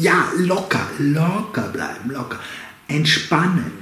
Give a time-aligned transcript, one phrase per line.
[0.00, 2.38] Ja, locker, locker bleiben, locker.
[2.86, 3.72] Entspannen.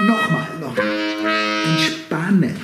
[0.00, 0.86] Nochmal, nochmal.
[1.66, 2.56] Entspannen.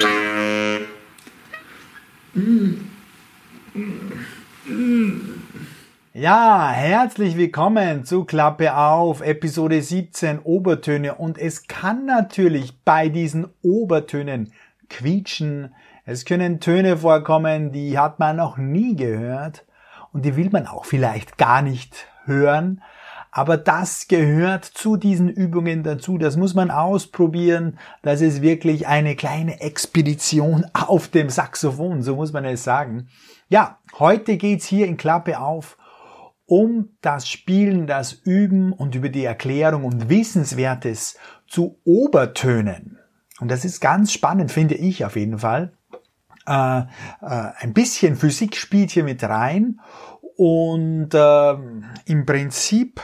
[6.12, 11.16] Ja, herzlich willkommen zu Klappe auf, Episode 17 Obertöne.
[11.16, 14.52] Und es kann natürlich bei diesen Obertönen
[14.88, 15.74] quietschen.
[16.08, 19.66] Es können Töne vorkommen, die hat man noch nie gehört
[20.12, 22.80] und die will man auch vielleicht gar nicht hören.
[23.32, 26.16] Aber das gehört zu diesen Übungen dazu.
[26.16, 27.80] Das muss man ausprobieren.
[28.02, 33.08] Das ist wirklich eine kleine Expedition auf dem Saxophon, so muss man es sagen.
[33.48, 35.76] Ja, heute geht's hier in Klappe auf
[36.48, 43.00] um das Spielen, das Üben und über die Erklärung und Wissenswertes zu Obertönen.
[43.40, 45.75] Und das ist ganz spannend, finde ich auf jeden Fall.
[46.46, 46.84] Äh, äh,
[47.20, 49.80] ein bisschen Physik spielt hier mit rein
[50.36, 51.52] und äh,
[52.06, 53.00] im Prinzip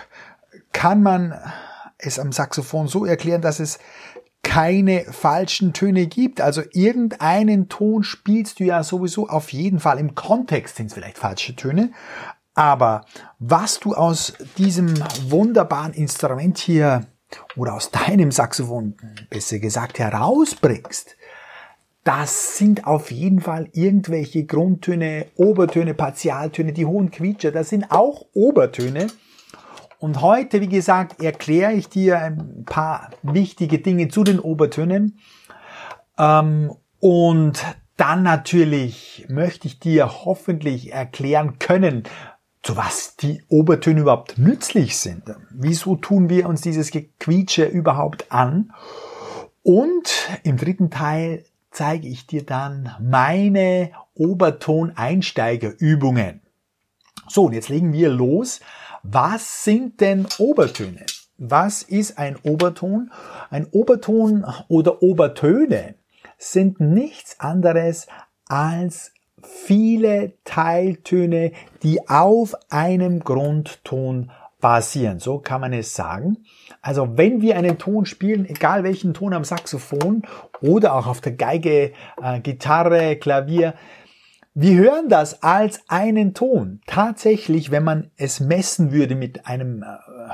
[0.73, 1.35] kann man
[1.99, 3.79] es am Saxophon so erklären, dass es
[4.43, 6.41] keine falschen Töne gibt.
[6.41, 9.99] Also irgendeinen Ton spielst du ja sowieso auf jeden Fall.
[9.99, 11.93] Im Kontext sind es vielleicht falsche Töne.
[12.55, 13.07] Aber
[13.39, 14.93] was du aus diesem
[15.29, 17.07] wunderbaren Instrument hier
[17.57, 18.97] oder aus deinem Saxophon,
[19.31, 21.17] besser gesagt, herausbringst,
[22.05, 28.27] das sind auf jeden Fall irgendwelche Grundtöne, Obertöne, Partialtöne, die hohen Quietscher, das sind auch
[28.35, 29.07] Obertöne.
[29.99, 35.21] Und heute, wie gesagt, erkläre ich dir ein paar wichtige Dinge zu den Obertönen.
[36.19, 37.65] Ähm, und
[37.97, 42.03] dann natürlich möchte ich dir hoffentlich erklären können,
[42.65, 45.23] zu was die Obertöne überhaupt nützlich sind.
[45.51, 48.73] Wieso tun wir uns dieses Gequietsche überhaupt an?
[49.63, 56.43] Und im dritten Teil zeige ich dir dann meine Obertoneinsteigerübungen.
[57.29, 58.61] So, und jetzt legen wir los.
[59.03, 61.05] Was sind denn Obertöne?
[61.39, 63.11] Was ist ein Oberton?
[63.51, 65.97] Ein Oberton oder Obertöne
[66.39, 68.07] sind nichts anderes
[68.47, 69.13] als
[69.43, 71.53] viele Teiltöne,
[71.83, 75.19] die auf einem Grundton basieren.
[75.19, 76.45] So kann man es sagen.
[76.83, 80.23] Also wenn wir einen Ton spielen, egal welchen Ton am Saxophon
[80.61, 83.75] oder auch auf der Geige, äh, Gitarre, Klavier,
[84.55, 86.83] wir hören das als einen Ton.
[86.87, 89.87] Tatsächlich, wenn man es messen würde mit einem äh,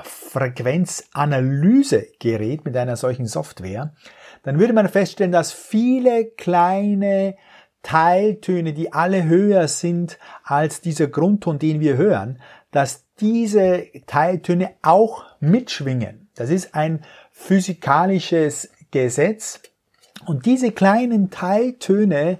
[0.02, 3.94] Frequenzanalysegerät, mit einer solchen Software,
[4.42, 7.36] dann würde man feststellen, dass viele kleine
[7.82, 15.24] Teiltöne, die alle höher sind als dieser Grundton, den wir hören, dass diese Teiltöne auch
[15.40, 16.27] mitschwingen.
[16.38, 17.00] Das ist ein
[17.32, 19.60] physikalisches Gesetz.
[20.26, 22.38] Und diese kleinen Teiltöne,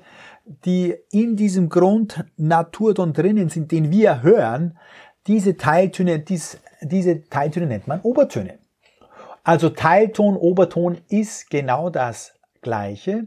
[0.65, 4.79] die in diesem Grundnaturton drinnen sind, den wir hören,
[5.27, 8.59] diese Teiltöne, dies, diese Teiltöne nennt man Obertöne.
[9.43, 13.27] Also Teilton, Oberton ist genau das Gleiche.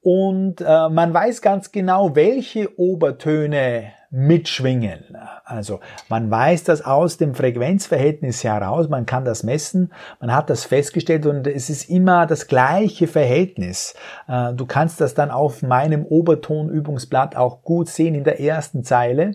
[0.00, 5.16] Und äh, man weiß ganz genau, welche Obertöne mitschwingen.
[5.44, 10.64] Also man weiß das aus dem Frequenzverhältnis heraus, man kann das messen, man hat das
[10.64, 13.94] festgestellt und es ist immer das gleiche Verhältnis.
[14.28, 19.32] Äh, du kannst das dann auf meinem Obertonübungsblatt auch gut sehen in der ersten Zeile.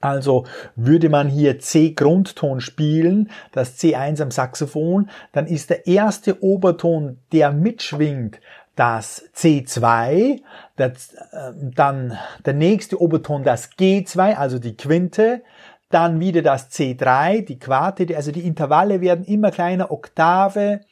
[0.00, 0.46] Also
[0.76, 7.52] würde man hier C-Grundton spielen, das C1 am Saxophon, dann ist der erste Oberton, der
[7.52, 8.40] mitschwingt,
[8.78, 10.40] das C2,
[10.76, 12.16] das, äh, dann
[12.46, 15.42] der nächste Oberton das G2, also die Quinte,
[15.90, 20.82] dann wieder das C3, die Quarte, also die Intervalle werden immer kleiner, Oktave,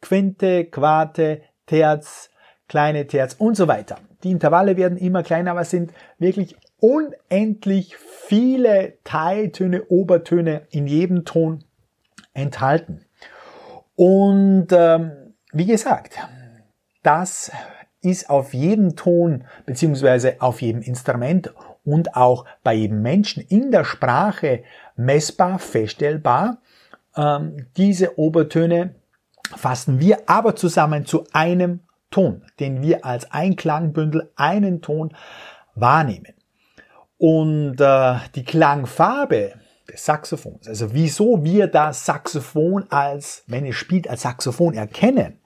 [0.00, 2.30] Quinte, Quarte, Terz,
[2.68, 3.96] kleine Terz und so weiter.
[4.24, 11.24] Die Intervalle werden immer kleiner, aber es sind wirklich unendlich viele Teiltöne, Obertöne in jedem
[11.24, 11.62] Ton
[12.34, 13.04] enthalten.
[13.94, 16.18] Und ähm, wie gesagt,
[17.06, 17.52] das
[18.02, 21.52] ist auf jedem Ton beziehungsweise auf jedem Instrument
[21.84, 24.64] und auch bei jedem Menschen in der Sprache
[24.96, 26.58] messbar, feststellbar.
[27.16, 28.96] Ähm, diese Obertöne
[29.56, 31.80] fassen wir aber zusammen zu einem
[32.10, 35.14] Ton, den wir als Einklangbündel einen Ton
[35.74, 36.34] wahrnehmen.
[37.18, 39.54] Und äh, die Klangfarbe
[39.88, 45.38] des Saxophons, also wieso wir das Saxophon als, wenn es spielt, als Saxophon erkennen,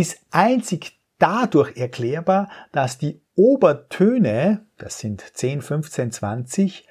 [0.00, 6.88] ist einzig dadurch erklärbar, dass die Obertöne, das sind 10, 15, 20,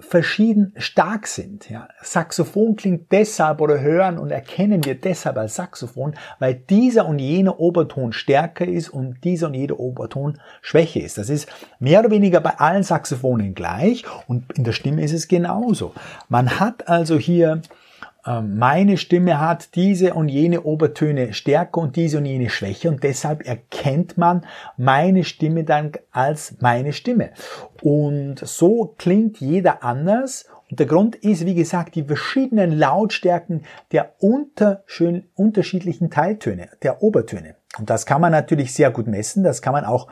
[0.00, 1.68] verschieden stark sind.
[1.68, 1.88] Ja.
[2.00, 7.60] Saxophon klingt deshalb oder hören und erkennen wir deshalb als Saxophon, weil dieser und jener
[7.60, 11.18] Oberton stärker ist und dieser und jeder Oberton schwächer ist.
[11.18, 11.48] Das ist
[11.78, 15.92] mehr oder weniger bei allen Saxophonen gleich und in der Stimme ist es genauso.
[16.30, 17.60] Man hat also hier
[18.42, 23.46] meine Stimme hat diese und jene Obertöne stärker und diese und jene schwächer und deshalb
[23.46, 24.44] erkennt man
[24.76, 27.30] meine Stimme dann als meine Stimme.
[27.82, 33.62] Und so klingt jeder anders und der Grund ist, wie gesagt, die verschiedenen Lautstärken
[33.92, 37.54] der unterschiedlichen Teiltöne, der Obertöne.
[37.78, 39.44] Und das kann man natürlich sehr gut messen.
[39.44, 40.08] Das kann man auch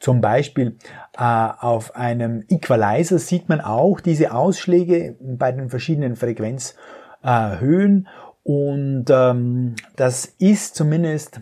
[0.00, 0.76] zum Beispiel
[1.16, 6.76] äh, auf einem Equalizer sieht man auch diese Ausschläge bei den verschiedenen Frequenz
[7.22, 8.08] äh, Höhen
[8.42, 11.40] und ähm, das ist zumindest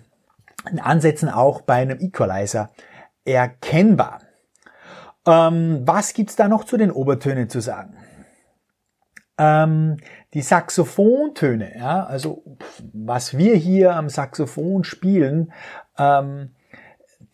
[0.71, 2.71] in Ansätzen auch bei einem Equalizer
[3.25, 4.21] erkennbar.
[5.27, 7.97] Ähm, was gibt's da noch zu den Obertönen zu sagen?
[9.39, 9.99] Ähm,
[10.35, 12.43] die Saxophontöne, ja, also
[12.93, 15.53] was wir hier am Saxophon spielen,
[15.99, 16.55] ähm,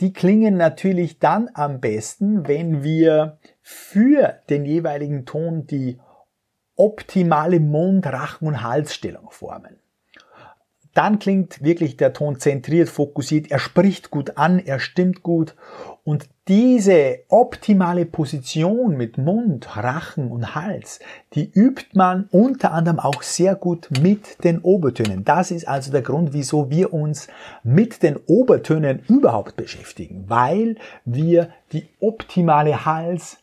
[0.01, 6.01] die klingen natürlich dann am besten, wenn wir für den jeweiligen Ton die
[6.77, 9.79] optimale Mund-, Rachen- und Halsstellung formen.
[10.95, 15.55] Dann klingt wirklich der Ton zentriert, fokussiert, er spricht gut an, er stimmt gut
[16.05, 20.99] und diese optimale Position mit Mund, Rachen und Hals,
[21.35, 25.25] die übt man unter anderem auch sehr gut mit den Obertönen.
[25.25, 27.29] Das ist also der Grund, wieso wir uns
[27.63, 33.39] mit den Obertönen überhaupt beschäftigen, weil wir die optimale Hals,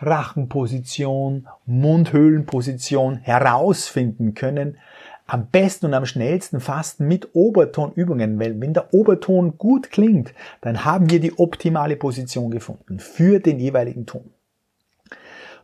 [0.00, 4.78] Rachenposition, Mundhöhlenposition herausfinden können.
[5.26, 10.86] Am besten und am schnellsten fast mit Obertonübungen, weil wenn der Oberton gut klingt, dann
[10.86, 14.30] haben wir die optimale Position gefunden für den jeweiligen Ton.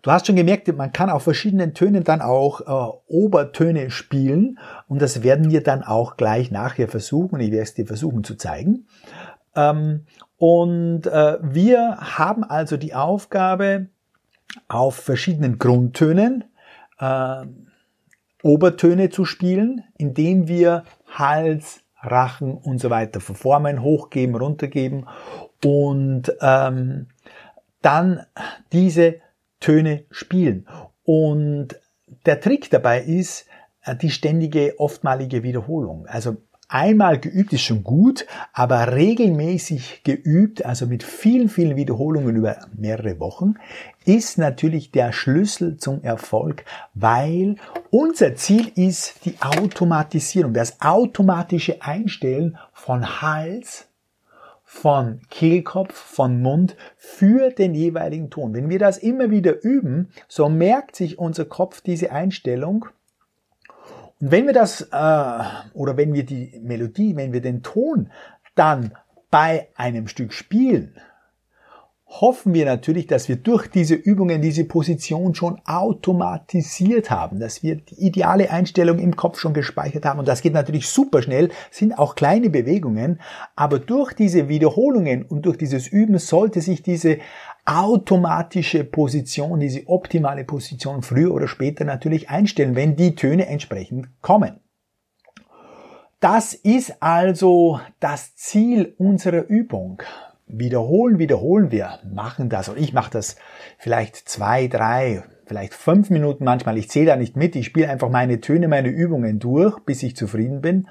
[0.03, 5.01] Du hast schon gemerkt, man kann auf verschiedenen Tönen dann auch äh, Obertöne spielen und
[5.01, 7.41] das werden wir dann auch gleich nachher versuchen.
[7.41, 8.87] Ich werde es dir versuchen zu zeigen.
[9.57, 10.05] Ähm,
[10.37, 13.87] und äh, wir haben also die Aufgabe,
[14.69, 16.45] auf verschiedenen Grundtönen
[16.99, 17.45] äh,
[18.43, 25.07] Obertöne zu spielen, indem wir Hals, Rachen und so weiter verformen, hochgeben, runtergeben
[25.65, 27.09] und ähm,
[27.81, 28.27] dann
[28.73, 29.17] diese
[29.61, 30.67] Töne spielen.
[31.05, 31.81] Und
[32.27, 33.47] der Trick dabei ist
[33.83, 36.07] äh, die ständige, oftmalige Wiederholung.
[36.07, 36.37] Also
[36.69, 43.21] Einmal geübt ist schon gut, aber regelmäßig geübt, also mit vielen, vielen Wiederholungen über mehrere
[43.21, 43.55] Wochen,
[44.07, 46.65] ist natürlich der Schlüssel zum Erfolg,
[46.95, 47.57] weil
[47.91, 53.87] unser Ziel ist die Automatisierung, das automatische Einstellen von Hals,
[54.65, 58.55] von Kehlkopf, von Mund für den jeweiligen Ton.
[58.55, 62.87] Wenn wir das immer wieder üben, so merkt sich unser Kopf diese Einstellung
[64.21, 65.45] und wenn wir das, äh,
[65.75, 68.11] oder wenn wir die Melodie, wenn wir den Ton
[68.55, 68.93] dann
[69.31, 70.95] bei einem Stück spielen,
[72.07, 77.77] hoffen wir natürlich, dass wir durch diese Übungen diese Position schon automatisiert haben, dass wir
[77.77, 80.21] die ideale Einstellung im Kopf schon gespeichert haben.
[80.21, 83.21] Und das geht natürlich super schnell, sind auch kleine Bewegungen,
[83.57, 87.19] aber durch diese Wiederholungen und durch dieses Üben sollte sich diese
[87.65, 94.61] automatische Position, diese optimale Position früher oder später natürlich einstellen, wenn die Töne entsprechend kommen.
[96.21, 100.03] Das ist also das Ziel unserer Übung.
[100.47, 103.37] Wiederholen, wiederholen wir, machen das und ich mache das
[103.79, 106.77] vielleicht zwei, drei, vielleicht fünf Minuten manchmal.
[106.77, 110.17] Ich zähle da nicht mit, ich spiele einfach meine Töne, meine Übungen durch, bis ich
[110.17, 110.89] zufrieden bin.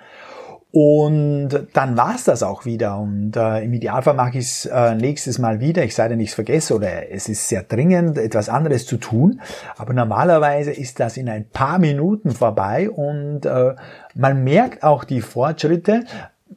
[0.75, 2.98] Und dann war's das auch wieder.
[2.98, 5.84] Und äh, im Idealfall mache ich es äh, nächstes Mal wieder.
[5.84, 9.39] Ich sei denn, ich vergesse oder es ist sehr dringend, etwas anderes zu tun.
[9.77, 13.75] Aber normalerweise ist das in ein paar Minuten vorbei und äh,
[14.15, 16.06] man merkt auch die Fortschritte.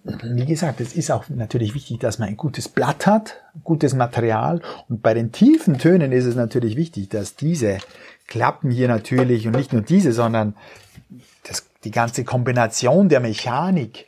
[0.03, 4.63] Wie gesagt, es ist auch natürlich wichtig, dass man ein gutes Blatt hat, gutes Material.
[4.89, 7.79] Und bei den tiefen Tönen ist es natürlich wichtig, dass diese
[8.29, 10.55] Klappen hier natürlich und nicht nur diese, sondern
[11.87, 14.07] die ganze Kombination der Mechanik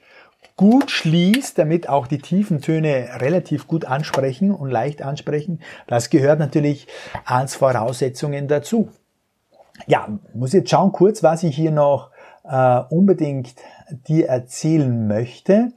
[0.56, 5.60] gut schließt, damit auch die tiefen Töne relativ gut ansprechen und leicht ansprechen.
[5.86, 6.88] Das gehört natürlich
[7.24, 8.90] als Voraussetzungen dazu.
[9.86, 12.10] Ja, muss jetzt schauen kurz, was ich hier noch
[12.42, 13.54] äh, unbedingt
[14.08, 15.72] dir erzählen möchte.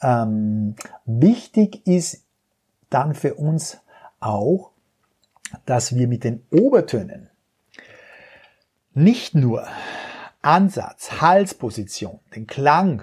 [0.00, 2.24] Ähm, wichtig ist
[2.88, 3.78] dann für uns
[4.20, 4.70] auch,
[5.66, 7.28] dass wir mit den Obertönen
[8.94, 9.66] nicht nur
[10.46, 13.02] Ansatz, Halsposition, den Klang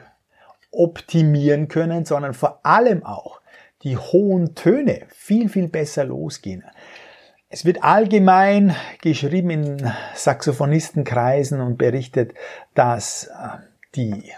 [0.71, 3.41] optimieren können, sondern vor allem auch
[3.83, 6.63] die hohen Töne viel, viel besser losgehen.
[7.49, 12.33] es wird allgemein geschrieben in Saxophonistenkreisen und berichtet,
[12.73, 13.57] dass äh,
[13.95, 14.31] die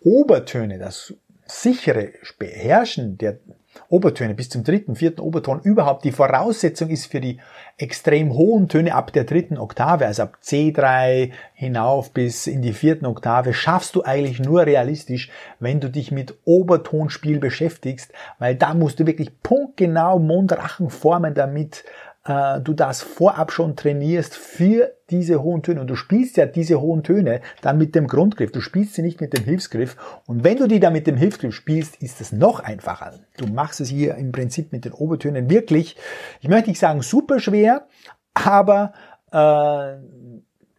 [0.00, 1.14] Obertöne, das
[1.44, 3.38] sichere Beherrschen der
[3.88, 6.04] Obertöne bis zum dritten, vierten Oberton überhaupt.
[6.04, 7.38] Die Voraussetzung ist für die
[7.78, 13.06] extrem hohen Töne ab der dritten Oktave, also ab C3 hinauf bis in die vierten
[13.06, 19.00] Oktave, schaffst du eigentlich nur realistisch, wenn du dich mit Obertonspiel beschäftigst, weil da musst
[19.00, 21.84] du wirklich punktgenau Mundrachen formen, damit
[22.24, 25.80] äh, du das vorab schon trainierst für diese hohen Töne.
[25.80, 28.52] Und du spielst ja diese hohen Töne dann mit dem Grundgriff.
[28.52, 29.96] Du spielst sie nicht mit dem Hilfsgriff.
[30.26, 33.14] Und wenn du die dann mit dem Hilfsgriff spielst, ist es noch einfacher.
[33.36, 35.96] Du machst es hier im Prinzip mit den Obertönen wirklich,
[36.40, 37.86] ich möchte nicht sagen super schwer,
[38.34, 38.92] aber
[39.32, 39.96] äh,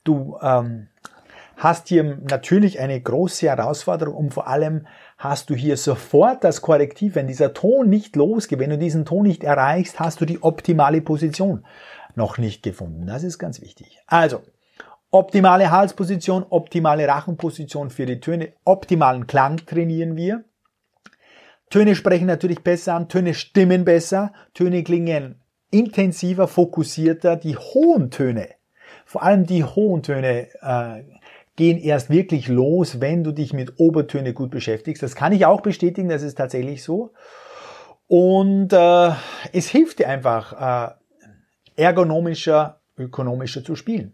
[0.04, 0.88] du ähm,
[1.58, 7.16] hast hier natürlich eine große Herausforderung, um vor allem hast du hier sofort das Korrektiv.
[7.16, 11.02] Wenn dieser Ton nicht losgeht, wenn du diesen Ton nicht erreichst, hast du die optimale
[11.02, 11.66] Position
[12.16, 13.08] noch nicht gefunden.
[13.08, 14.00] Das ist ganz wichtig.
[14.08, 14.42] Also,
[15.12, 20.44] optimale Halsposition, optimale Rachenposition für die Töne, optimalen Klang trainieren wir.
[21.70, 25.40] Töne sprechen natürlich besser an, Töne stimmen besser, Töne klingen
[25.72, 27.36] intensiver, fokussierter.
[27.36, 28.50] Die hohen Töne,
[29.06, 31.04] vor allem die hohen Töne, äh,
[31.56, 35.04] gehen erst wirklich los, wenn du dich mit Obertöne gut beschäftigst.
[35.04, 37.14] Das kann ich auch bestätigen, das ist tatsächlich so.
[38.08, 39.12] Und äh,
[39.52, 40.94] es hilft dir einfach, äh,
[41.76, 44.14] ergonomischer, ökonomischer zu spielen.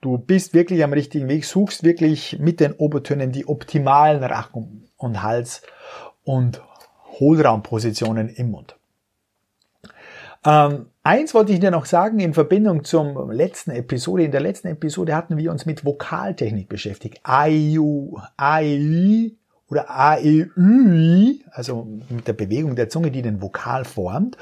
[0.00, 5.22] Du bist wirklich am richtigen Weg, suchst wirklich mit den Obertönen die optimalen Rachen und
[5.22, 5.62] Hals
[6.24, 6.62] und
[7.18, 8.76] Hohlraumpositionen im Mund.
[10.44, 14.24] Ähm, eins wollte ich dir noch sagen in Verbindung zum letzten Episode.
[14.24, 17.20] In der letzten Episode hatten wir uns mit Vokaltechnik beschäftigt.
[17.22, 19.32] AIU, AI
[19.70, 24.36] oder AEÜ, also mit der Bewegung der Zunge, die den Vokal formt.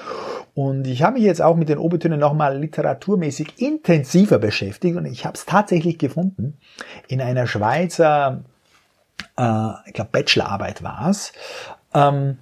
[0.54, 5.26] Und ich habe mich jetzt auch mit den Obertönen nochmal literaturmäßig intensiver beschäftigt und ich
[5.26, 6.56] habe es tatsächlich gefunden
[7.08, 8.42] in einer Schweizer,
[9.36, 11.32] äh, ich glaube Bachelorarbeit war es.
[11.94, 12.38] Ähm,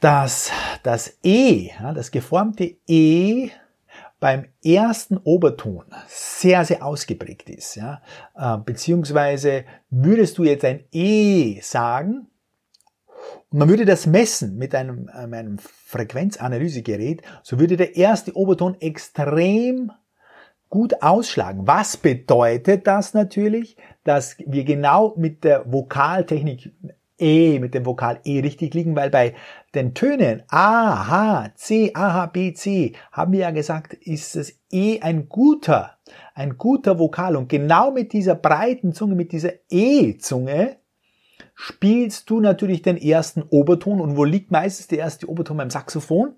[0.00, 0.50] dass
[0.82, 3.50] das E, das geformte E
[4.18, 7.76] beim ersten Oberton sehr, sehr ausgeprägt ist.
[7.76, 8.02] Ja?
[8.36, 12.26] Äh, beziehungsweise würdest du jetzt ein E sagen
[13.50, 18.76] und man würde das messen mit einem, äh, einem Frequenzanalysegerät, so würde der erste Oberton
[18.80, 19.90] extrem
[20.68, 21.66] gut ausschlagen.
[21.66, 23.76] Was bedeutet das natürlich?
[24.04, 26.70] Dass wir genau mit der Vokaltechnik
[27.20, 29.34] E, mit dem Vokal E richtig liegen, weil bei
[29.74, 34.52] den Tönen A, H, C, A, H, B, C haben wir ja gesagt, ist das
[34.70, 35.98] E ein guter,
[36.34, 37.36] ein guter Vokal.
[37.36, 40.76] Und genau mit dieser breiten Zunge, mit dieser E-Zunge,
[41.54, 44.00] spielst du natürlich den ersten Oberton.
[44.00, 46.34] Und wo liegt meistens der erste Oberton beim Saxophon?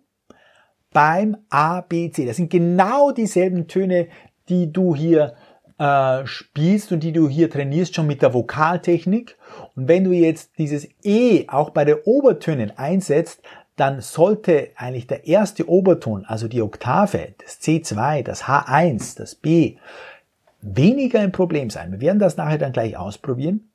[0.92, 2.26] Beim A, B, C.
[2.26, 4.08] Das sind genau dieselben Töne,
[4.48, 5.34] die du hier
[5.82, 9.36] äh, spielst und die du hier trainierst schon mit der Vokaltechnik.
[9.74, 13.42] Und wenn du jetzt dieses E auch bei den Obertönen einsetzt,
[13.74, 19.76] dann sollte eigentlich der erste Oberton, also die Oktave, das C2, das H1, das B,
[20.60, 21.90] weniger ein Problem sein.
[21.90, 23.71] Wir werden das nachher dann gleich ausprobieren.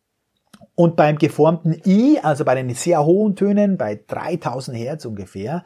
[0.79, 5.63] Und beim geformten I, also bei den sehr hohen Tönen, bei 3000 Hertz ungefähr,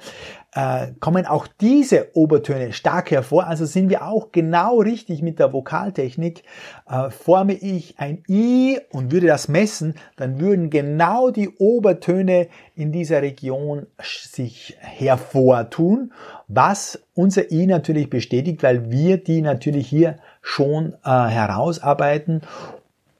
[0.53, 3.45] äh, kommen auch diese Obertöne stark hervor.
[3.45, 6.43] Also sind wir auch genau richtig mit der Vokaltechnik.
[6.89, 12.93] Äh, forme ich ein I und würde das messen, dann würden genau die Obertöne in
[12.93, 16.13] dieser Region sich hervortun,
[16.47, 22.43] was unser I natürlich bestätigt, weil wir die natürlich hier schon äh, herausarbeiten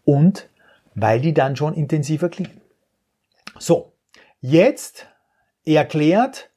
[0.05, 0.47] und
[0.95, 2.61] weil die dann schon intensiver klingen.
[3.59, 3.93] So,
[4.39, 5.07] jetzt
[5.65, 6.49] erklärt,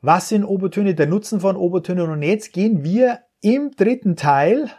[0.00, 4.70] was sind Obertöne, der Nutzen von Obertönen und jetzt gehen wir im dritten Teil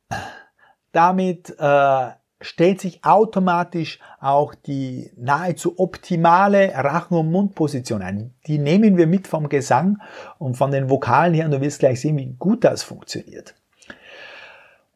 [0.91, 2.11] damit äh,
[2.41, 8.33] stellt sich automatisch auch die nahezu optimale Rachen- und Mundposition ein.
[8.45, 9.97] Die nehmen wir mit vom Gesang
[10.37, 13.55] und von den Vokalen her und du wirst gleich sehen, wie gut das funktioniert.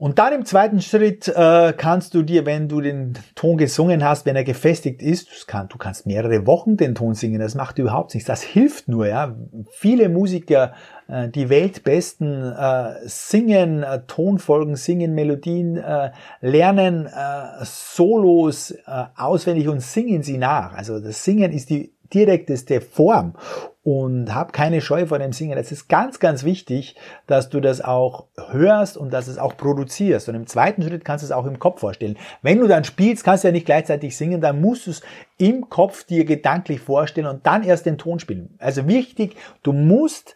[0.01, 4.25] Und dann im zweiten Schritt äh, kannst du dir, wenn du den Ton gesungen hast,
[4.25, 8.15] wenn er gefestigt ist, kann, du kannst mehrere Wochen den Ton singen, das macht überhaupt
[8.15, 9.05] nichts, das hilft nur.
[9.05, 9.35] Ja.
[9.69, 10.73] Viele Musiker,
[11.07, 18.77] äh, die Weltbesten, äh, singen äh, Tonfolgen, singen Melodien, äh, lernen äh, Solos äh,
[19.15, 20.73] auswendig und singen sie nach.
[20.73, 23.35] Also das Singen ist die direkteste Form
[23.83, 25.57] und hab keine Scheu vor dem Singen.
[25.57, 26.95] Es ist ganz, ganz wichtig,
[27.25, 30.29] dass du das auch hörst und dass es auch produzierst.
[30.29, 32.17] Und im zweiten Schritt kannst du es auch im Kopf vorstellen.
[32.43, 35.01] Wenn du dann spielst, kannst du ja nicht gleichzeitig singen, dann musst du es
[35.37, 38.55] im Kopf dir gedanklich vorstellen und dann erst den Ton spielen.
[38.59, 40.35] Also wichtig, du musst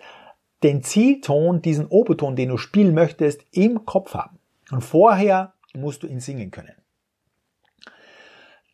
[0.64, 4.40] den Zielton, diesen Oberton, den du spielen möchtest, im Kopf haben.
[4.72, 6.74] Und vorher musst du ihn singen können.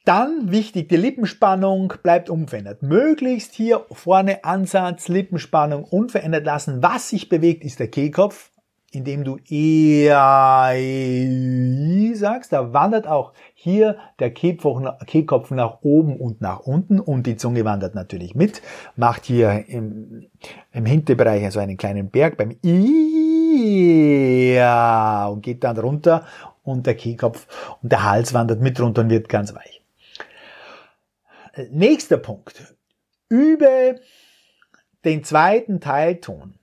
[0.04, 2.82] Dann wichtig, die Lippenspannung bleibt unverändert.
[2.82, 6.82] Möglichst hier vorne Ansatz, Lippenspannung unverändert lassen.
[6.82, 8.50] Was sich bewegt, ist der Kehlkopf,
[8.92, 10.74] indem du eher
[12.16, 12.52] sagst.
[12.52, 17.94] Da wandert auch hier der Kehlkopf nach oben und nach unten und die Zunge wandert
[17.94, 18.64] natürlich mit.
[18.96, 20.26] Macht hier im,
[20.72, 24.60] im Hinterbereich also einen kleinen Berg beim I
[25.30, 26.26] und geht dann runter
[26.64, 27.46] und der Kehlkopf
[27.84, 29.81] und der Hals wandert mit runter und wird ganz weich.
[31.72, 32.76] Nächster Punkt.
[33.30, 34.00] Übe
[35.06, 36.56] den zweiten Teilton,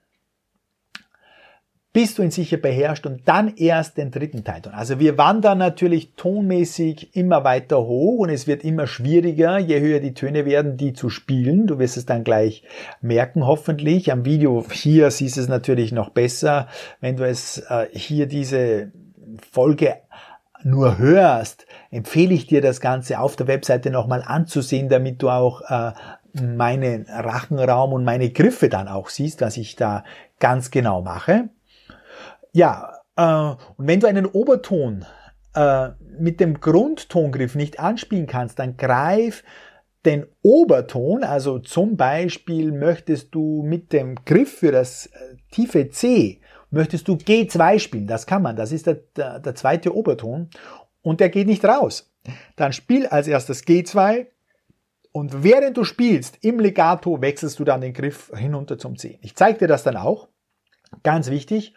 [1.91, 4.73] bis du ihn sicher beherrschst und dann erst den dritten Teilton.
[4.73, 9.99] Also wir wandern natürlich tonmäßig immer weiter hoch und es wird immer schwieriger, je höher
[9.99, 11.67] die Töne werden, die zu spielen.
[11.67, 12.63] Du wirst es dann gleich
[13.01, 14.11] merken, hoffentlich.
[14.11, 16.67] Am Video hier siehst du es natürlich noch besser,
[17.01, 18.91] wenn du es äh, hier diese
[19.51, 19.95] Folge
[20.63, 25.61] nur hörst, empfehle ich dir das Ganze auf der Webseite nochmal anzusehen, damit du auch
[25.69, 25.93] äh,
[26.41, 30.03] meinen Rachenraum und meine Griffe dann auch siehst, was ich da
[30.39, 31.49] ganz genau mache.
[32.51, 35.05] Ja, äh, und wenn du einen Oberton
[35.55, 39.43] äh, mit dem Grundtongriff nicht anspielen kannst, dann greif
[40.05, 46.39] den Oberton, also zum Beispiel möchtest du mit dem Griff für das äh, tiefe C
[46.71, 50.49] Möchtest du G2 spielen, das kann man, das ist der, der, der zweite Oberton
[51.01, 52.11] und der geht nicht raus.
[52.55, 54.27] Dann spiel als erstes G2
[55.11, 59.19] und während du spielst im Legato wechselst du dann den Griff hinunter zum C.
[59.21, 60.27] Ich zeige dir das dann auch.
[61.03, 61.73] Ganz wichtig.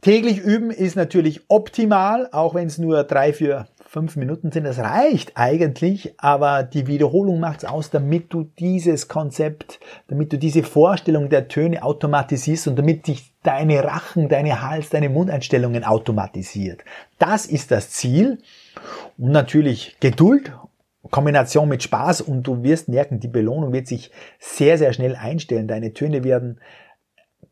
[0.00, 4.64] Täglich üben ist natürlich optimal, auch wenn es nur drei, vier, fünf Minuten sind.
[4.64, 10.62] Das reicht eigentlich, aber die Wiederholung macht's aus, damit du dieses Konzept, damit du diese
[10.62, 16.84] Vorstellung der Töne automatisierst und damit dich deine Rachen, deine Hals, deine Mundeinstellungen automatisiert.
[17.18, 18.38] Das ist das Ziel.
[19.18, 20.52] Und natürlich Geduld
[21.10, 25.66] Kombination mit Spaß und du wirst merken, die Belohnung wird sich sehr, sehr schnell einstellen.
[25.66, 26.60] Deine Töne werden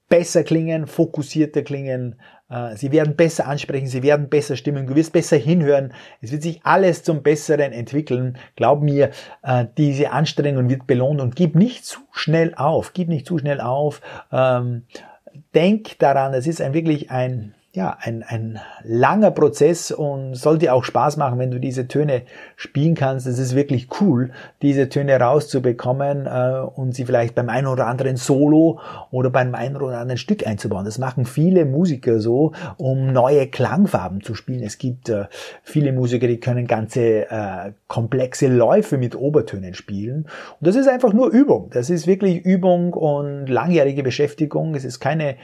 [0.09, 2.21] besser klingen, fokussierter klingen,
[2.51, 6.43] äh, sie werden besser ansprechen, sie werden besser stimmen, du wirst besser hinhören, es wird
[6.43, 8.39] sich alles zum Besseren entwickeln.
[8.57, 9.11] Glaub mir,
[9.43, 13.61] äh, diese Anstrengung wird belohnt und gib nicht zu schnell auf, gib nicht zu schnell
[13.61, 14.01] auf.
[15.55, 20.75] Denk daran, es ist ein wirklich ein ja, ein, ein langer Prozess und soll dir
[20.75, 22.23] auch Spaß machen, wenn du diese Töne
[22.57, 23.29] spielen kannst.
[23.29, 28.17] Es ist wirklich cool, diese Töne rauszubekommen äh, und sie vielleicht beim einen oder anderen
[28.17, 28.81] Solo
[29.13, 30.87] oder beim einen oder anderen Stück einzubauen.
[30.87, 34.65] Das machen viele Musiker so, um neue Klangfarben zu spielen.
[34.65, 35.27] Es gibt äh,
[35.63, 40.25] viele Musiker, die können ganze äh, komplexe Läufe mit Obertönen spielen.
[40.25, 41.71] Und das ist einfach nur Übung.
[41.73, 44.75] Das ist wirklich Übung und langjährige Beschäftigung.
[44.75, 45.37] Es ist keine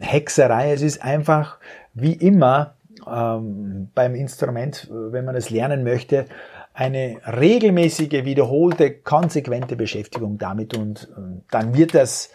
[0.00, 1.58] Hexerei, es ist einfach
[1.94, 2.74] wie immer
[3.06, 6.26] ähm, beim Instrument, wenn man es lernen möchte,
[6.72, 12.30] eine regelmäßige, wiederholte, konsequente Beschäftigung damit und äh, dann wird das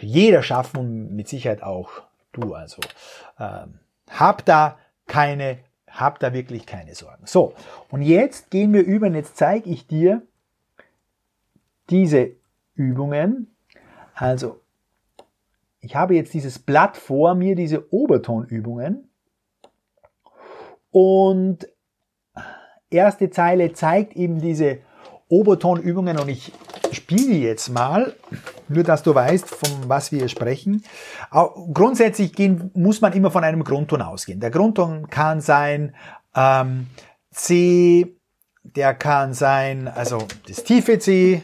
[0.00, 2.54] jeder schaffen und mit Sicherheit auch du.
[2.54, 2.80] Also
[3.38, 3.66] äh,
[4.10, 7.26] hab da keine, hab da wirklich keine Sorgen.
[7.26, 7.54] So,
[7.90, 10.22] und jetzt gehen wir über und jetzt zeige ich dir
[11.90, 12.30] diese
[12.74, 13.54] Übungen.
[14.14, 14.61] Also
[15.82, 19.10] ich habe jetzt dieses Blatt vor mir, diese Obertonübungen.
[20.90, 21.66] Und
[22.88, 24.78] erste Zeile zeigt eben diese
[25.28, 26.52] Obertonübungen und ich
[26.92, 28.14] spiele jetzt mal,
[28.68, 30.84] nur dass du weißt, von was wir hier sprechen.
[31.72, 34.40] Grundsätzlich gehen, muss man immer von einem Grundton ausgehen.
[34.40, 35.94] Der Grundton kann sein
[36.36, 36.86] ähm,
[37.30, 38.14] C,
[38.62, 41.42] der kann sein, also das tiefe C,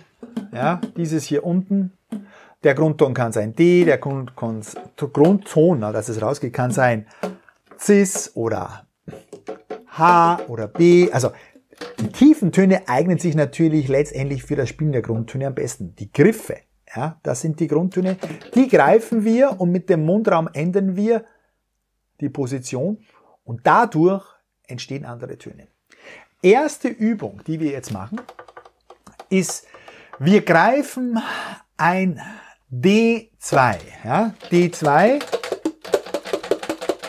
[0.53, 1.98] ja, dieses hier unten.
[2.65, 7.07] Der Grundton kann sein D, der Grund, Grundton, dass es rausgeht, kann sein
[7.79, 8.87] Cis oder
[9.87, 11.11] H oder B.
[11.13, 11.31] Also
[12.01, 15.95] die tiefen Töne eignen sich natürlich letztendlich für das Spielen der Grundtöne am besten.
[15.97, 16.57] Die Griffe,
[16.95, 18.17] ja, das sind die Grundtöne.
[18.55, 21.25] Die greifen wir und mit dem Mundraum ändern wir
[22.21, 22.99] die Position
[23.45, 24.25] und dadurch
[24.67, 25.69] entstehen andere Töne.
[26.43, 28.21] Erste Übung, die wir jetzt machen,
[29.31, 29.67] ist,
[30.19, 31.19] wir greifen
[31.77, 32.21] ein
[32.71, 33.79] D2.
[34.05, 35.23] Ja, D2,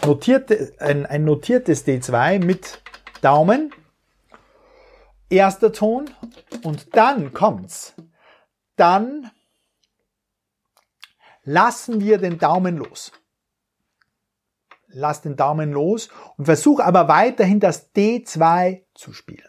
[0.05, 2.81] notierte, ein, ein notiertes D2 mit
[3.21, 3.73] Daumen,
[5.29, 6.09] erster Ton
[6.63, 7.93] und dann kommt's.
[8.77, 9.29] Dann
[11.43, 13.11] lassen wir den Daumen los.
[14.87, 19.48] Lass den Daumen los und versuch aber weiterhin das D2 zu spielen.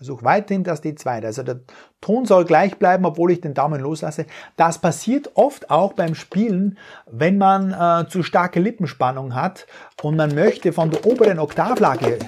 [0.00, 1.26] Versuch weiterhin das D2.
[1.26, 1.60] Also der
[2.00, 4.24] Ton soll gleich bleiben, obwohl ich den Daumen loslasse.
[4.56, 6.78] Das passiert oft auch beim Spielen,
[7.10, 9.66] wenn man äh, zu starke Lippenspannung hat
[10.02, 12.18] und man möchte von der oberen Oktavlage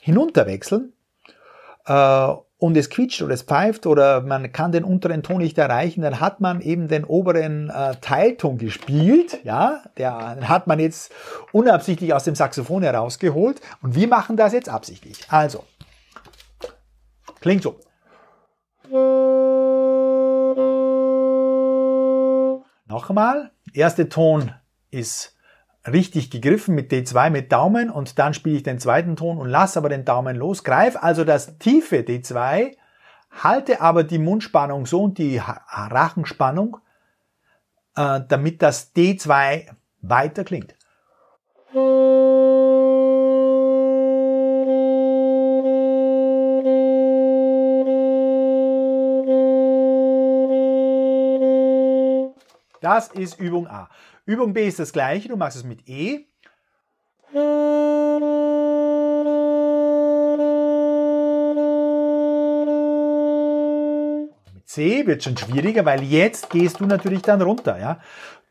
[0.00, 0.94] hinunterwechseln.
[1.84, 6.00] Äh, und es quietscht oder es pfeift oder man kann den unteren Ton nicht erreichen,
[6.00, 11.12] dann hat man eben den oberen äh, Teilton gespielt, ja, der hat man jetzt
[11.52, 15.20] unabsichtlich aus dem Saxophon herausgeholt und wir machen das jetzt absichtlich.
[15.28, 15.64] Also,
[17.40, 17.78] klingt so.
[22.86, 24.52] Noch einmal, erste Ton
[24.90, 25.36] ist
[25.86, 29.78] richtig gegriffen mit D2 mit Daumen und dann spiele ich den zweiten Ton und lasse
[29.78, 30.64] aber den Daumen los.
[30.64, 32.76] Greif also das tiefe D2,
[33.30, 36.78] halte aber die Mundspannung so und die Rachenspannung,
[37.96, 39.66] äh, damit das D2
[40.00, 40.77] weiter klingt.
[52.80, 53.88] Das ist Übung A.
[54.24, 56.26] Übung B ist das gleiche, du machst es mit E.
[64.54, 67.78] Mit C wird schon schwieriger, weil jetzt gehst du natürlich dann runter.
[67.80, 68.00] Ja?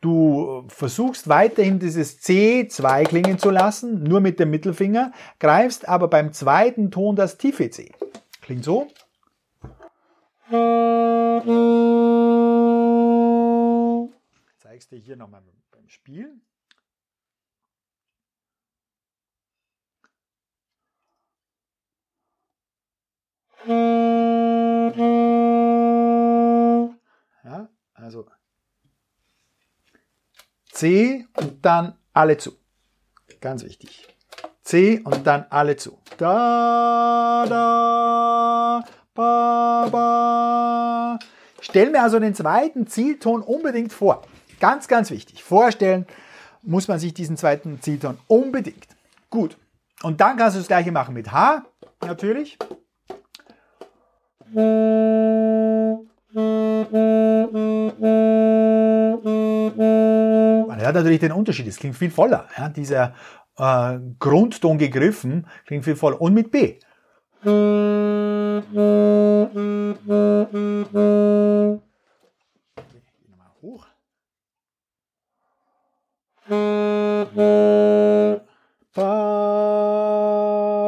[0.02, 6.34] Du versuchst weiterhin dieses C2 klingen zu lassen, nur mit dem Mittelfinger, greifst aber beim
[6.34, 7.92] zweiten Ton das tiefe C.
[8.42, 8.88] Klingt so
[14.78, 16.42] zeigst dir hier nochmal beim Spielen.
[27.44, 28.28] Ja, also
[30.72, 32.52] C und dann alle zu.
[33.42, 34.08] Ganz wichtig.
[34.62, 36.00] C und dann alle zu.
[36.18, 38.84] Da, da,
[39.16, 41.20] ba, ba.
[41.62, 44.22] Stell mir also den zweiten Zielton unbedingt vor.
[44.60, 45.44] Ganz, ganz wichtig.
[45.44, 46.06] Vorstellen
[46.64, 48.88] muss man sich diesen zweiten Zielton unbedingt.
[49.30, 49.58] Gut.
[50.04, 51.64] Und dann kannst du das gleiche machen mit H,
[52.02, 52.58] natürlich.
[60.68, 61.68] Man hört natürlich den Unterschied.
[61.68, 62.48] Es klingt viel voller.
[62.58, 63.14] Ja, dieser
[63.58, 66.22] äh, Grundton gegriffen klingt viel voller.
[66.22, 66.80] Und mit B.
[77.38, 78.42] Ba,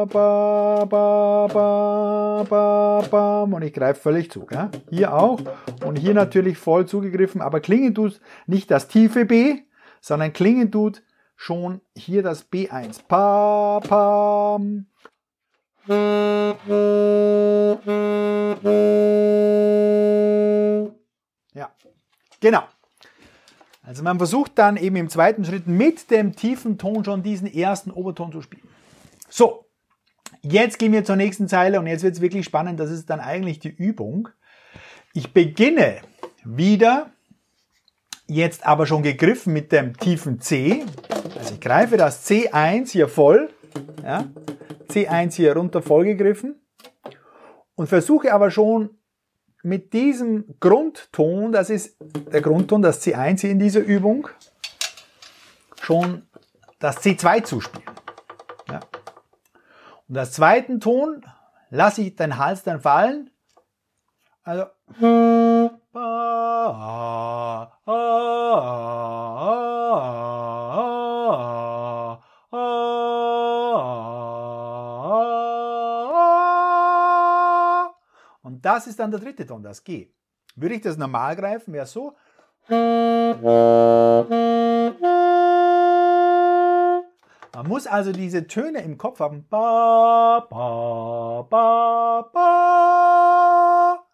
[0.04, 3.42] ba, ba, ba, ba, ba.
[3.42, 4.48] Und ich greife völlig zu.
[4.50, 4.68] Ja?
[4.88, 5.40] Hier auch.
[5.84, 7.40] Und hier natürlich voll zugegriffen.
[7.40, 9.60] Aber klingen tut nicht das tiefe B,
[10.00, 11.04] sondern klingen tut
[11.36, 13.06] schon hier das B1.
[13.06, 14.58] Pa, pa.
[21.54, 21.70] Ja,
[22.40, 22.64] genau.
[23.90, 27.90] Also man versucht dann eben im zweiten Schritt mit dem tiefen Ton schon diesen ersten
[27.90, 28.68] Oberton zu spielen.
[29.28, 29.64] So,
[30.42, 32.78] jetzt gehen wir zur nächsten Zeile und jetzt wird es wirklich spannend.
[32.78, 34.28] Das ist dann eigentlich die Übung.
[35.12, 36.02] Ich beginne
[36.44, 37.10] wieder,
[38.28, 40.84] jetzt aber schon gegriffen mit dem tiefen C.
[41.36, 43.50] Also ich greife das C1 hier voll,
[44.04, 44.28] ja,
[44.88, 46.60] C1 hier runter voll gegriffen
[47.74, 48.99] und versuche aber schon
[49.62, 51.96] mit diesem Grundton, das ist
[52.32, 54.28] der Grundton, das C1 hier in dieser Übung,
[55.80, 56.26] schon
[56.78, 57.84] das C2 zu spielen.
[58.68, 58.80] Ja.
[60.08, 61.24] Und als zweiten Ton
[61.70, 63.30] lasse ich den Hals dann fallen.
[64.42, 64.66] Also.
[78.62, 80.12] Das ist dann der dritte Ton, das G.
[80.54, 82.14] Würde ich das normal greifen, wäre so.
[87.52, 89.46] Man muss also diese Töne im Kopf haben.
[89.48, 91.48] Ba, ba,
[92.32, 94.04] ba.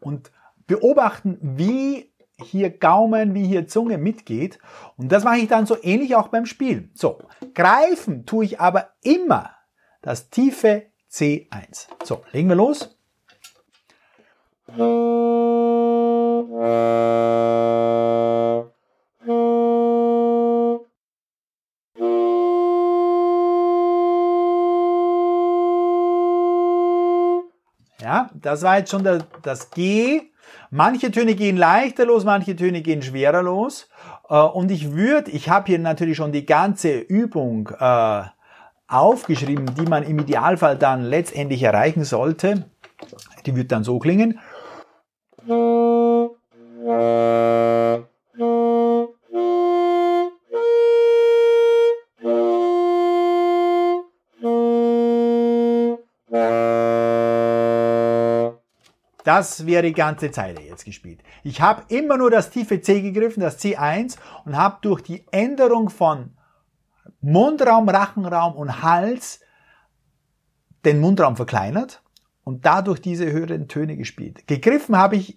[0.00, 0.30] Und
[0.66, 2.12] beobachten, wie
[2.42, 4.58] hier Gaumen, wie hier Zunge mitgeht.
[4.96, 6.90] Und das mache ich dann so ähnlich auch beim Spielen.
[6.94, 7.18] So,
[7.54, 9.50] greifen tue ich aber immer
[10.02, 11.88] das tiefe C1.
[12.04, 12.95] So, legen wir los.
[14.78, 14.84] Ja,
[28.34, 29.02] das war jetzt schon
[29.42, 30.20] das G.
[30.70, 33.88] Manche Töne gehen leichter los, manche Töne gehen schwerer los.
[34.28, 38.24] Äh, und ich würde, ich habe hier natürlich schon die ganze Übung äh,
[38.88, 42.66] aufgeschrieben, die man im Idealfall dann letztendlich erreichen sollte.
[43.46, 44.38] Die wird dann so klingen.
[45.48, 45.54] Das
[59.66, 61.22] wäre die ganze Zeile jetzt gespielt.
[61.44, 65.90] Ich habe immer nur das tiefe C gegriffen, das C1, und habe durch die Änderung
[65.90, 66.36] von
[67.20, 69.40] Mundraum, Rachenraum und Hals
[70.84, 72.02] den Mundraum verkleinert
[72.46, 74.46] und dadurch diese höheren Töne gespielt.
[74.46, 75.36] Gegriffen habe ich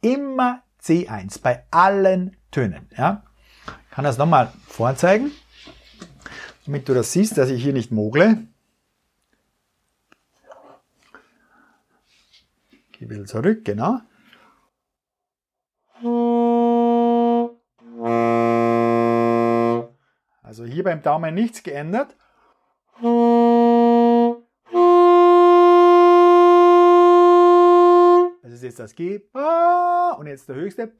[0.00, 2.88] immer C1 bei allen Tönen.
[2.96, 3.24] Ja?
[3.66, 5.32] Ich kann das nochmal vorzeigen,
[6.64, 8.46] damit du das siehst, dass ich hier nicht mogle.
[12.92, 13.98] Geh ein bisschen zurück, genau.
[20.44, 22.14] Also hier beim Daumen nichts geändert.
[28.90, 29.20] Das G.
[30.18, 30.92] Und jetzt der höchste.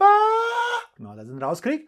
[0.97, 1.87] Genau, dass ich ihn rauskriege.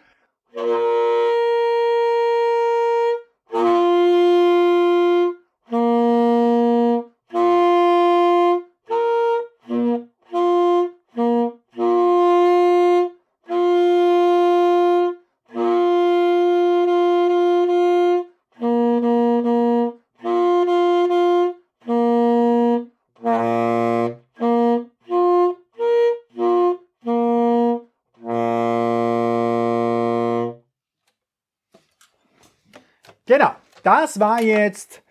[33.32, 35.02] Genau, das war jetzt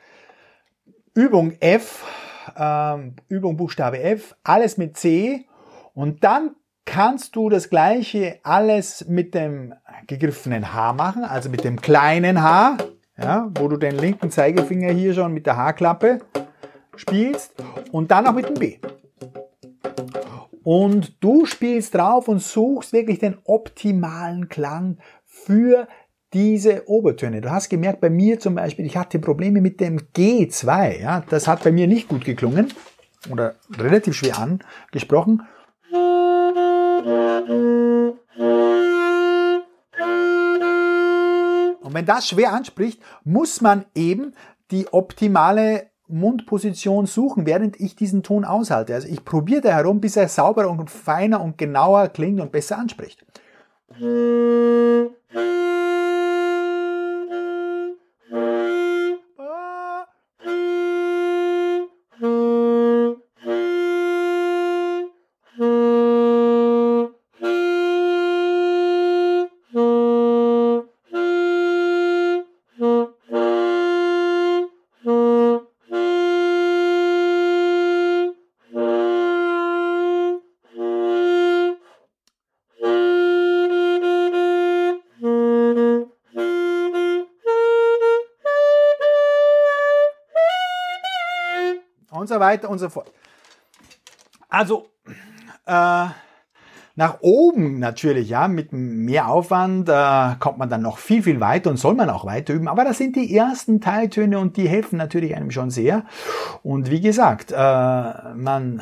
[1.15, 2.05] Übung F,
[2.55, 5.47] ähm, Übung Buchstabe F, alles mit C.
[5.95, 6.55] Und dann
[6.85, 9.73] kannst du das gleiche alles mit dem
[10.05, 12.77] gegriffenen H machen, also mit dem kleinen H,
[13.17, 16.19] ja, wo du den linken Zeigefinger hier schon mit der H-Klappe
[16.95, 17.55] spielst
[17.91, 18.77] und dann auch mit dem B.
[20.61, 25.87] Und du spielst drauf und suchst wirklich den optimalen Klang für
[26.33, 27.41] diese Obertöne.
[27.41, 31.01] Du hast gemerkt, bei mir zum Beispiel, ich hatte Probleme mit dem G2.
[31.01, 32.73] Ja, das hat bei mir nicht gut geklungen
[33.29, 35.41] oder relativ schwer angesprochen.
[41.81, 44.33] Und wenn das schwer anspricht, muss man eben
[44.71, 48.93] die optimale Mundposition suchen, während ich diesen Ton aushalte.
[48.93, 52.77] Also ich probiere da herum, bis er sauberer und feiner und genauer klingt und besser
[52.77, 53.25] anspricht.
[92.21, 93.11] Und so weiter und so fort.
[94.47, 94.87] Also,
[95.65, 96.05] äh,
[96.95, 101.69] nach oben natürlich, ja, mit mehr Aufwand äh, kommt man dann noch viel, viel weiter
[101.69, 102.67] und soll man auch weiter üben.
[102.67, 106.05] Aber das sind die ersten Teiltöne und die helfen natürlich einem schon sehr.
[106.63, 108.81] Und wie gesagt, äh, man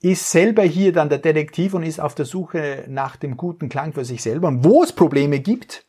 [0.00, 3.92] ist selber hier dann der Detektiv und ist auf der Suche nach dem guten Klang
[3.92, 4.48] für sich selber.
[4.48, 5.86] Und wo es Probleme gibt,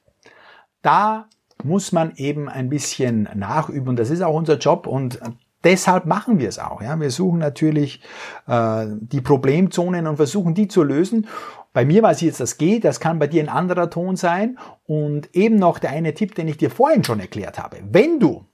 [0.81, 1.27] da
[1.63, 3.95] muss man eben ein bisschen nachüben.
[3.95, 4.87] Das ist auch unser Job.
[4.87, 5.19] Und
[5.67, 6.81] deshalb machen wir es auch.
[6.81, 6.97] Ja?
[6.97, 8.01] Wir suchen natürlich
[8.47, 11.27] äh, die Problemzonen und versuchen die zu lösen.
[11.73, 14.57] Bei mir war es jetzt das G, das kann bei dir ein anderer Ton sein.
[14.85, 17.77] Und eben noch der eine Tipp, den ich dir vorhin schon erklärt habe.
[17.91, 18.45] Wenn du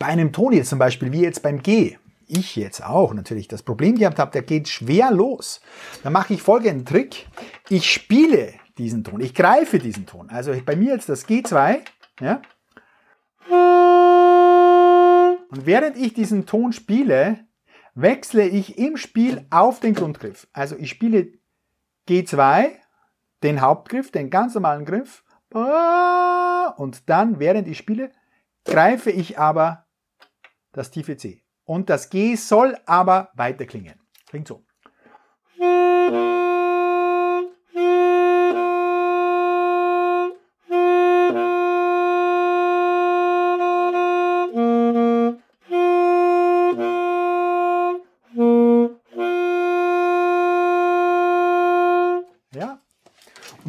[0.00, 1.96] bei einem Ton jetzt zum Beispiel, wie jetzt beim G,
[2.26, 5.60] ich jetzt auch natürlich das Problem gehabt habe, der geht schwer los,
[6.02, 7.28] dann mache ich folgenden Trick.
[7.68, 10.28] Ich spiele diesen Ton, ich greife diesen Ton.
[10.30, 11.78] Also bei mir jetzt das G2,
[12.20, 12.42] ja.
[15.50, 17.44] Und während ich diesen Ton spiele,
[17.94, 20.48] wechsle ich im Spiel auf den Grundgriff.
[20.52, 21.32] Also ich spiele
[22.08, 22.70] G2,
[23.42, 25.24] den Hauptgriff, den ganz normalen Griff.
[25.50, 28.12] Und dann, während ich spiele,
[28.64, 29.86] greife ich aber
[30.72, 31.42] das tiefe C.
[31.64, 34.00] Und das G soll aber weiter klingen.
[34.28, 34.64] Klingt so.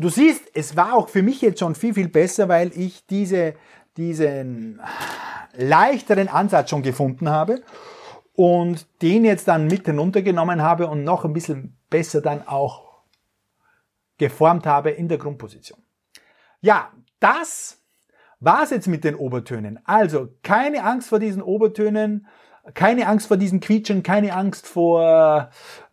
[0.01, 3.55] Du siehst, es war auch für mich jetzt schon viel, viel besser, weil ich diese,
[3.97, 4.81] diesen
[5.53, 7.61] leichteren Ansatz schon gefunden habe
[8.35, 13.03] und den jetzt dann mit hinuntergenommen habe und noch ein bisschen besser dann auch
[14.17, 15.79] geformt habe in der Grundposition.
[16.61, 17.79] Ja, das
[18.39, 19.79] war's jetzt mit den Obertönen.
[19.83, 22.27] Also keine Angst vor diesen Obertönen,
[22.73, 25.49] keine Angst vor diesen Quietschen, keine Angst vor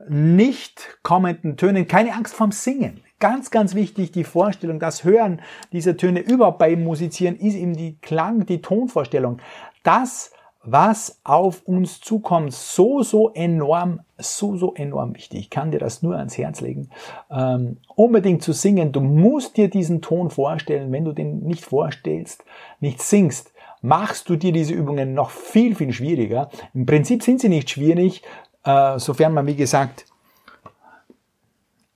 [0.09, 3.03] nicht kommenden Tönen, keine Angst vorm Singen.
[3.21, 7.99] Ganz, ganz wichtig, die Vorstellung, das Hören dieser Töne überhaupt beim Musizieren ist eben die
[8.01, 9.41] Klang, die Tonvorstellung.
[9.83, 10.31] Das,
[10.63, 15.41] was auf uns zukommt, so, so enorm, so, so enorm wichtig.
[15.41, 16.91] Ich kann dir das nur ans Herz legen.
[17.29, 18.93] Ähm, unbedingt zu singen.
[18.93, 20.93] Du musst dir diesen Ton vorstellen.
[20.93, 22.45] Wenn du den nicht vorstellst,
[22.79, 23.53] nicht singst,
[23.83, 26.51] machst du dir diese Übungen noch viel, viel schwieriger.
[26.73, 28.23] Im Prinzip sind sie nicht schwierig,
[28.63, 30.07] äh, sofern man, wie gesagt,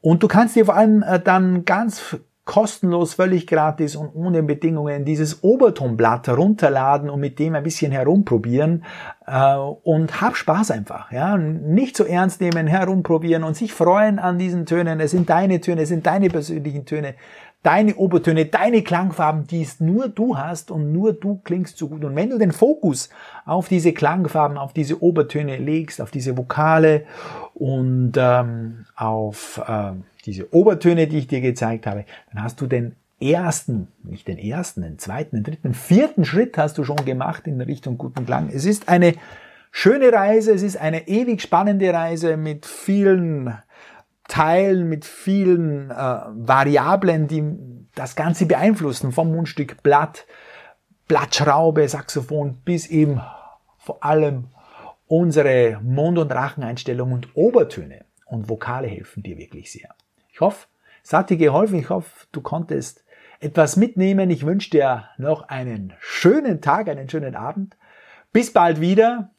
[0.00, 5.04] Und du kannst dir vor allem äh, dann ganz kostenlos, völlig gratis und ohne Bedingungen
[5.04, 8.84] dieses Obertonblatt herunterladen und mit dem ein bisschen herumprobieren
[9.26, 11.10] äh, und hab Spaß einfach.
[11.10, 15.00] Ja, nicht so ernst nehmen, herumprobieren und sich freuen an diesen Tönen.
[15.00, 17.14] Es sind deine Töne, es sind deine persönlichen Töne,
[17.62, 22.04] deine Obertöne, deine Klangfarben, die es nur du hast und nur du klingst so gut.
[22.04, 23.08] Und wenn du den Fokus
[23.46, 27.06] auf diese Klangfarben, auf diese Obertöne legst, auf diese Vokale
[27.54, 29.92] und ähm, auf äh,
[30.26, 34.82] diese Obertöne, die ich dir gezeigt habe, dann hast du den ersten, nicht den ersten,
[34.82, 38.50] den zweiten, den dritten, vierten Schritt hast du schon gemacht in Richtung guten Klang.
[38.52, 39.14] Es ist eine
[39.70, 43.56] schöne Reise, es ist eine ewig spannende Reise mit vielen
[44.28, 47.44] Teilen, mit vielen äh, Variablen, die
[47.94, 50.26] das Ganze beeinflussen, vom Mundstück Blatt,
[51.08, 53.20] Blattschraube, Saxophon bis eben
[53.78, 54.48] vor allem
[55.06, 59.94] unsere Mund- und Racheneinstellung und Obertöne und Vokale helfen dir wirklich sehr.
[60.34, 60.66] Ich hoffe,
[61.04, 61.78] es hat dir geholfen.
[61.78, 63.04] Ich hoffe, du konntest
[63.38, 64.30] etwas mitnehmen.
[64.30, 67.76] Ich wünsche dir noch einen schönen Tag, einen schönen Abend.
[68.32, 69.30] Bis bald wieder.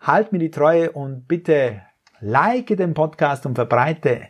[0.00, 1.80] Halt mir die Treue und bitte
[2.20, 4.28] like den Podcast und verbreite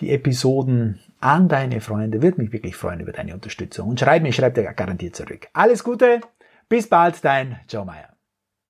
[0.00, 2.20] die Episoden an deine Freunde.
[2.20, 3.90] Würde mich wirklich freuen über deine Unterstützung.
[3.90, 5.46] Und schreib mir, schreib dir garantiert zurück.
[5.52, 6.20] Alles Gute.
[6.68, 8.13] Bis bald, dein Joe Meyer.